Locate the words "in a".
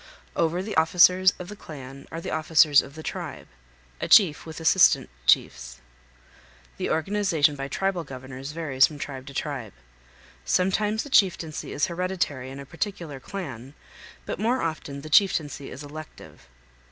12.49-12.65